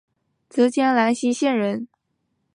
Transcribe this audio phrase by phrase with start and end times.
[0.49, 1.87] 浙江兰溪县人。